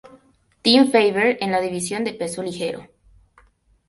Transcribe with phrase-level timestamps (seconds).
[0.63, 2.87] Team Faber en la división de peso ligero.